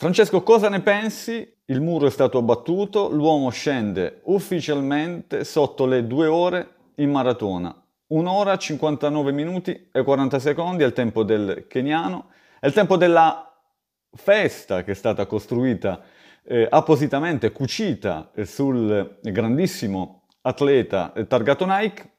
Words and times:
Francesco, 0.00 0.42
cosa 0.42 0.70
ne 0.70 0.80
pensi? 0.80 1.46
Il 1.66 1.82
muro 1.82 2.06
è 2.06 2.10
stato 2.10 2.38
abbattuto, 2.38 3.10
l'uomo 3.10 3.50
scende 3.50 4.22
ufficialmente 4.24 5.44
sotto 5.44 5.84
le 5.84 6.06
due 6.06 6.26
ore 6.26 6.76
in 6.94 7.10
maratona. 7.10 7.70
Un'ora, 8.06 8.56
59 8.56 9.30
minuti 9.30 9.90
e 9.92 10.02
40 10.02 10.38
secondi 10.38 10.84
è 10.84 10.86
il 10.86 10.94
tempo 10.94 11.22
del 11.22 11.66
keniano, 11.68 12.30
è 12.60 12.66
il 12.66 12.72
tempo 12.72 12.96
della 12.96 13.54
festa 14.14 14.84
che 14.84 14.92
è 14.92 14.94
stata 14.94 15.26
costruita 15.26 16.00
eh, 16.44 16.66
appositamente, 16.70 17.52
cucita 17.52 18.30
eh, 18.34 18.46
sul 18.46 19.18
grandissimo 19.20 20.28
atleta 20.40 21.12
eh, 21.12 21.26
targato 21.26 21.66
Nike, 21.66 22.10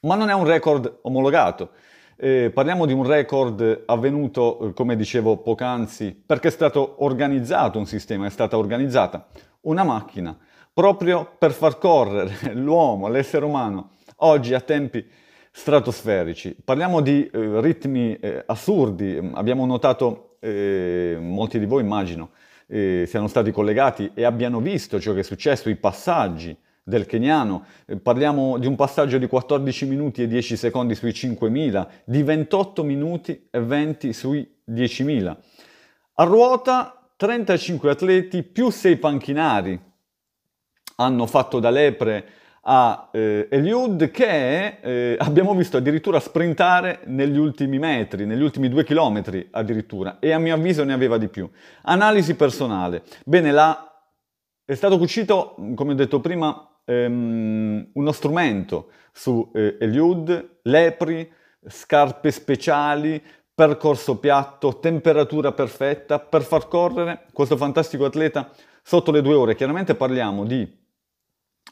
ma 0.00 0.14
non 0.14 0.30
è 0.30 0.32
un 0.32 0.46
record 0.46 1.00
omologato. 1.02 1.72
Eh, 2.20 2.50
parliamo 2.52 2.84
di 2.84 2.92
un 2.92 3.06
record 3.06 3.84
avvenuto, 3.86 4.58
eh, 4.58 4.72
come 4.72 4.96
dicevo 4.96 5.36
poc'anzi, 5.36 6.20
perché 6.26 6.48
è 6.48 6.50
stato 6.50 6.96
organizzato 7.04 7.78
un 7.78 7.86
sistema, 7.86 8.26
è 8.26 8.30
stata 8.30 8.58
organizzata 8.58 9.28
una 9.60 9.84
macchina 9.84 10.36
proprio 10.74 11.30
per 11.38 11.52
far 11.52 11.78
correre 11.78 12.34
l'uomo, 12.54 13.06
l'essere 13.06 13.44
umano, 13.44 13.90
oggi 14.16 14.52
a 14.52 14.60
tempi 14.60 15.06
stratosferici. 15.52 16.56
Parliamo 16.64 17.02
di 17.02 17.24
eh, 17.32 17.60
ritmi 17.60 18.16
eh, 18.16 18.42
assurdi, 18.46 19.30
abbiamo 19.34 19.64
notato, 19.64 20.38
eh, 20.40 21.18
molti 21.20 21.60
di 21.60 21.66
voi 21.66 21.82
immagino, 21.82 22.30
eh, 22.66 23.04
siano 23.06 23.28
stati 23.28 23.52
collegati 23.52 24.10
e 24.14 24.24
abbiano 24.24 24.58
visto 24.58 24.98
ciò 24.98 25.12
che 25.12 25.20
è 25.20 25.22
successo, 25.22 25.70
i 25.70 25.76
passaggi 25.76 26.56
del 26.88 27.04
keniano, 27.06 27.64
eh, 27.86 27.96
parliamo 27.96 28.56
di 28.58 28.66
un 28.66 28.74
passaggio 28.74 29.18
di 29.18 29.26
14 29.26 29.86
minuti 29.86 30.22
e 30.22 30.26
10 30.26 30.56
secondi 30.56 30.94
sui 30.94 31.10
5.000, 31.10 31.86
di 32.04 32.22
28 32.22 32.82
minuti 32.82 33.48
e 33.50 33.60
20 33.60 34.12
sui 34.12 34.48
10.000. 34.66 35.36
A 36.14 36.24
ruota 36.24 37.10
35 37.16 37.90
atleti 37.90 38.42
più 38.42 38.70
6 38.70 38.96
panchinari 38.96 39.80
hanno 40.96 41.26
fatto 41.26 41.60
da 41.60 41.70
lepre 41.70 42.26
a 42.62 43.08
eh, 43.12 43.48
Eliud 43.50 44.10
che 44.10 44.78
eh, 44.80 45.16
abbiamo 45.18 45.54
visto 45.54 45.76
addirittura 45.76 46.20
sprintare 46.20 47.00
negli 47.04 47.38
ultimi 47.38 47.78
metri, 47.78 48.26
negli 48.26 48.42
ultimi 48.42 48.68
due 48.68 48.84
chilometri 48.84 49.48
addirittura 49.50 50.18
e 50.18 50.32
a 50.32 50.38
mio 50.38 50.54
avviso 50.54 50.84
ne 50.84 50.92
aveva 50.92 51.18
di 51.18 51.28
più. 51.28 51.48
Analisi 51.82 52.34
personale. 52.34 53.02
Bene, 53.24 53.52
la... 53.52 53.90
è 54.64 54.74
stato 54.74 54.98
cucito, 54.98 55.54
come 55.74 55.92
ho 55.92 55.96
detto 55.96 56.20
prima, 56.20 56.67
ehm, 56.88 57.90
uno 57.92 58.12
strumento 58.12 58.90
su 59.12 59.50
eh, 59.54 59.76
Eliud, 59.78 60.60
lepri, 60.62 61.30
scarpe 61.66 62.30
speciali, 62.30 63.22
percorso 63.54 64.18
piatto, 64.18 64.78
temperatura 64.78 65.52
perfetta 65.52 66.18
per 66.18 66.42
far 66.42 66.68
correre 66.68 67.26
questo 67.32 67.56
fantastico 67.56 68.04
atleta 68.04 68.50
sotto 68.82 69.10
le 69.10 69.20
due 69.20 69.34
ore. 69.34 69.54
Chiaramente 69.54 69.94
parliamo 69.94 70.44
di 70.44 70.66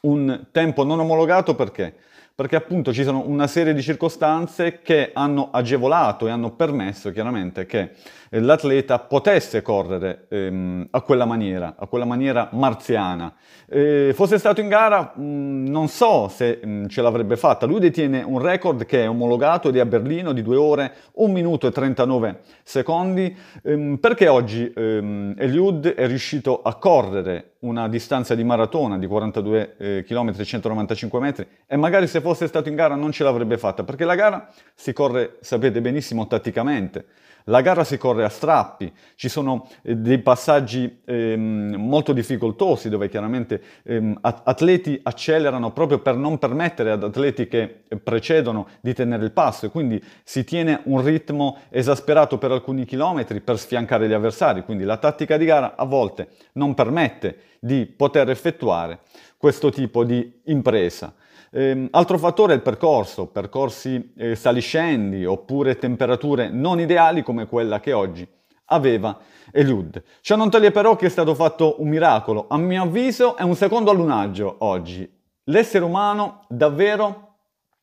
un 0.03 0.48
tempo 0.50 0.84
non 0.84 1.00
omologato 1.00 1.55
perché? 1.55 1.97
Perché 2.37 2.55
appunto 2.56 2.92
ci 2.92 3.03
sono 3.03 3.23
una 3.27 3.47
serie 3.47 3.73
di 3.73 3.81
circostanze 3.81 4.83
che 4.83 5.12
hanno 5.15 5.48
agevolato 5.51 6.27
e 6.27 6.31
hanno 6.31 6.51
permesso 6.51 7.11
chiaramente 7.11 7.65
che 7.65 7.93
eh, 8.28 8.41
l'atleta 8.41 8.98
potesse 8.98 9.62
correre 9.62 10.27
ehm, 10.28 10.89
a 10.91 11.01
quella 11.01 11.25
maniera, 11.25 11.77
a 11.78 11.87
quella 11.87 12.05
maniera 12.05 12.51
marziana. 12.53 13.33
Eh, 13.67 14.12
fosse 14.15 14.37
stato 14.37 14.61
in 14.61 14.69
gara, 14.69 15.15
mh, 15.15 15.23
mm, 15.23 15.67
non 15.69 15.89
so 15.89 16.28
se 16.28 16.61
mh, 16.62 16.69
mm, 16.69 16.87
ce 16.89 17.01
l'avrebbe 17.01 17.39
fatta. 17.39 17.65
Lui 17.65 17.81
detiene 17.81 18.23
un 18.23 18.39
record 18.39 18.84
che 18.84 19.05
è 19.05 19.09
omologato 19.09 19.71
di 19.71 19.81
a 19.81 19.87
Berlino 19.87 20.33
di 20.33 20.43
2 20.43 20.56
ore, 20.56 20.93
1 21.15 21.33
minuto 21.33 21.67
e 21.67 21.71
39 21.71 22.41
secondi. 22.62 23.34
Ehm, 23.62 23.97
perché 23.97 24.28
oggi 24.28 24.71
ehm, 24.77 25.37
Eliud 25.39 25.95
è 25.95 26.06
riuscito 26.06 26.61
a 26.61 26.75
correre 26.75 27.53
una 27.61 27.89
distanza 27.89 28.34
di 28.34 28.45
maratona 28.45 28.98
di 28.98 29.06
42 29.06 29.77
eh, 29.78 30.05
km 30.06 30.34
e 30.37 30.45
195 30.45 31.21
metri 31.21 31.47
e 31.67 31.77
magari 31.77 32.06
se 32.06 32.21
fosse 32.27 32.49
stato 32.49 32.69
in 32.69 32.75
gara 32.75 32.97
non 32.97 33.12
ce 33.12 33.23
l'avrebbe 33.23 33.56
fatta 33.56 33.84
perché 33.84 34.05
la 34.05 34.17
gara 34.17 34.49
si 34.75 34.93
corre, 34.93 35.37
sapete 35.41 35.81
benissimo, 35.81 36.27
tatticamente. 36.27 37.06
La 37.49 37.61
gara 37.61 37.84
si 37.84 37.97
corre 37.97 38.25
a 38.25 38.28
strappi, 38.28 38.93
ci 39.15 39.28
sono 39.28 39.69
eh, 39.83 39.95
dei 39.95 40.19
passaggi 40.19 41.03
ehm, 41.05 41.77
molto 41.78 42.12
difficoltosi 42.12 42.89
dove 42.89 43.09
chiaramente 43.09 43.62
ehm, 43.84 44.19
atleti 44.21 44.99
accelerano 45.00 45.71
proprio 45.71 46.00
per 46.00 46.17
non 46.17 46.39
permettere 46.39 46.91
ad 46.91 47.05
atleti 47.05 47.47
che 47.47 47.83
precedono 48.03 48.67
di 48.81 48.93
tenere 48.95 49.23
il 49.23 49.31
passo 49.31 49.67
e 49.67 49.69
quindi 49.69 50.03
si 50.25 50.43
tiene 50.43 50.81
un 50.87 51.05
ritmo 51.05 51.59
esasperato 51.69 52.37
per 52.37 52.50
alcuni 52.50 52.84
chilometri 52.84 53.41
per 53.41 53.61
sfiancare 53.61 54.09
gli 54.09 54.12
avversari, 54.12 54.65
quindi 54.65 54.83
la 54.83 54.97
tattica 54.97 55.37
di 55.37 55.45
gara 55.45 55.77
a 55.77 55.84
volte 55.84 56.31
non 56.55 56.75
permette 56.75 57.39
di 57.61 57.87
poter 57.87 58.29
effettuare 58.29 58.99
questo 59.37 59.71
tipo 59.71 60.03
di 60.03 60.41
impresa. 60.47 61.15
Ehm, 61.56 61.89
altro 61.93 62.19
fattore 62.19 62.53
è 62.53 62.56
il 62.56 62.61
percorso, 62.61 63.28
percorsi 63.28 64.12
eh, 64.15 64.37
saliscendi 64.37 65.25
oppure 65.25 65.78
temperature 65.78 66.50
non 66.50 66.81
ideali 66.81 67.22
come 67.22 67.47
quella 67.47 67.81
che 67.81 67.94
oggi 67.94 68.28
aveva 68.67 69.19
Eliud. 69.53 70.03
Ciò 70.21 70.37
non 70.37 70.50
toglie 70.50 70.71
però 70.71 70.97
che 70.97 71.06
è 71.06 71.09
stato 71.09 71.34
fatto 71.34 71.77
un 71.78 71.89
miracolo. 71.89 72.44
A 72.50 72.59
mio 72.59 72.83
avviso 72.83 73.39
è 73.39 73.43
un 73.43 73.55
secondo 73.55 73.91
allunaggio 73.91 74.56
oggi. 74.59 75.11
L'essere 75.44 75.83
umano 75.83 76.44
davvero 76.49 77.37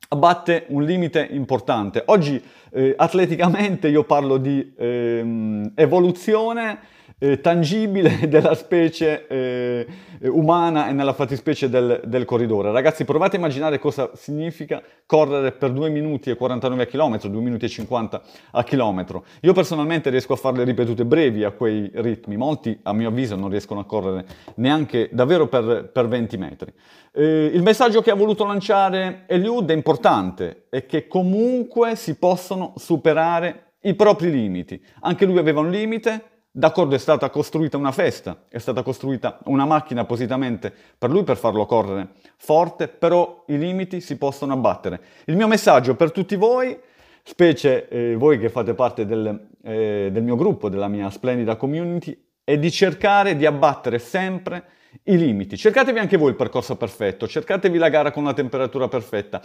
batte 0.08 0.66
un 0.68 0.84
limite 0.84 1.28
importante. 1.32 2.04
Oggi 2.06 2.40
eh, 2.70 2.94
atleticamente 2.96 3.88
io 3.88 4.04
parlo 4.04 4.38
di 4.38 4.72
ehm, 4.78 5.72
evoluzione 5.74 6.80
eh, 7.20 7.42
tangibile 7.42 8.28
della 8.30 8.56
specie 8.56 9.28
eh, 9.28 9.88
umana 10.24 10.90
e 10.90 10.94
nella 10.94 11.14
fattispecie 11.14 11.70
del, 11.70 12.02
del, 12.06 12.26
corridore. 12.26 12.72
Ragazzi, 12.72 13.06
provate 13.06 13.36
a 13.36 13.40
immaginare 13.40 13.80
cosa 13.80 14.12
significa 14.14 14.82
correre 15.06 15.52
per 15.52 15.72
2 15.72 15.90
minuti 15.90 16.30
e 16.30 16.36
49 16.36 16.88
km, 16.88 17.20
2 17.20 17.42
minuti 17.42 17.66
e 17.66 17.70
50 17.70 18.22
a 18.52 18.64
chilometro. 18.64 19.26
Io 19.42 19.54
personalmente 19.54 20.10
riesco 20.10 20.34
a 20.34 20.38
farle 20.38 20.64
ripetute 20.64 21.06
brevi 21.06 21.44
a 21.44 21.52
quei 21.52 21.90
ritmi, 21.94 22.38
molti 22.38 22.80
a 22.84 22.94
mio 22.94 23.10
avviso 23.10 23.36
non 23.36 23.50
riescono 23.50 23.80
a 23.80 23.86
correre 23.86 24.26
neanche 24.56 25.10
davvero 25.12 25.48
per, 25.48 25.90
per 25.92 26.08
20 26.08 26.38
metri. 26.38 26.74
Eh, 27.12 27.52
il 27.54 27.62
messaggio 27.62 28.02
che 28.02 28.12
ha 28.12 28.16
voluto 28.16 28.46
lanciare 28.46 29.24
Eliud 29.28 29.70
è 29.70 29.74
importante, 29.74 30.66
è 30.70 30.86
che 30.86 31.08
comunque 31.08 31.96
si 31.96 32.16
possono 32.16 32.74
superare 32.78 33.74
i 33.84 33.96
propri 33.96 34.32
limiti. 34.32 34.82
Anche 35.02 35.26
lui 35.26 35.38
aveva 35.38 35.60
un 35.60 35.70
limite, 35.70 36.33
D'accordo, 36.56 36.94
è 36.94 37.00
stata 37.00 37.32
costruita 37.32 37.78
una 37.78 37.92
festa, 37.92 38.44
è 38.48 38.60
stata 38.60 38.84
costruita 38.84 39.40
una 39.46 39.66
macchina 39.66 40.02
appositamente 40.02 40.72
per 40.96 41.10
lui 41.10 41.24
per 41.24 41.36
farlo 41.36 41.66
correre 41.66 42.10
forte, 42.38 42.88
però 42.88 43.44
i 43.48 43.58
limiti 43.58 44.00
si 44.02 44.20
possono 44.20 44.54
abbattere. 44.54 45.02
Il 45.26 45.36
mio 45.36 45.48
messaggio 45.48 45.96
per 45.96 46.12
tutti 46.12 46.36
voi, 46.36 46.78
specie 47.24 47.88
eh, 47.88 48.16
voi 48.16 48.38
che 48.38 48.50
fate 48.50 48.76
parte 48.76 49.08
del, 49.08 49.48
eh, 49.64 50.10
del 50.12 50.22
mio 50.22 50.36
gruppo, 50.36 50.70
della 50.70 50.88
mia 50.88 51.10
splendida 51.10 51.56
community, 51.56 52.16
è 52.44 52.56
di 52.60 52.70
cercare 52.70 53.36
di 53.36 53.48
abbattere 53.48 53.98
sempre 53.98 54.64
i 55.06 55.18
limiti. 55.18 55.58
Cercatevi 55.58 55.98
anche 55.98 56.18
voi 56.18 56.30
il 56.30 56.36
percorso 56.36 56.76
perfetto, 56.76 57.28
cercatevi 57.28 57.80
la 57.80 57.90
gara 57.90 58.12
con 58.12 58.26
la 58.26 58.34
temperatura 58.34 58.88
perfetta. 58.88 59.42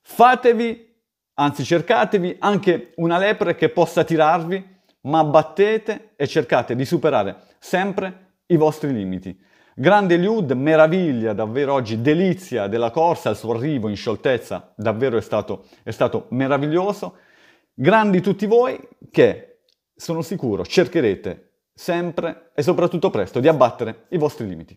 Fatevi, 0.00 0.94
anzi 1.34 1.62
cercatevi 1.62 2.36
anche 2.38 2.92
una 2.96 3.18
lepre 3.18 3.54
che 3.54 3.68
possa 3.68 4.02
tirarvi 4.02 4.76
ma 5.02 5.24
battete 5.24 6.12
e 6.16 6.26
cercate 6.26 6.74
di 6.74 6.84
superare 6.84 7.36
sempre 7.58 8.36
i 8.46 8.56
vostri 8.56 8.92
limiti. 8.92 9.38
Grande 9.74 10.14
Eliud, 10.14 10.50
meraviglia 10.52 11.32
davvero 11.32 11.74
oggi, 11.74 12.00
delizia 12.00 12.66
della 12.66 12.90
corsa, 12.90 13.30
il 13.30 13.36
suo 13.36 13.52
arrivo 13.52 13.88
in 13.88 13.96
scioltezza 13.96 14.72
davvero 14.76 15.16
è 15.16 15.20
stato, 15.20 15.66
è 15.84 15.90
stato 15.90 16.26
meraviglioso. 16.30 17.18
Grandi 17.72 18.20
tutti 18.20 18.46
voi 18.46 18.80
che 19.10 19.60
sono 19.94 20.22
sicuro 20.22 20.64
cercherete 20.64 21.66
sempre 21.72 22.50
e 22.54 22.62
soprattutto 22.62 23.10
presto 23.10 23.38
di 23.38 23.46
abbattere 23.46 24.06
i 24.10 24.18
vostri 24.18 24.48
limiti. 24.48 24.76